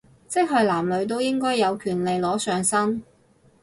[0.27, 3.03] 即係男女都應該有權利裸上身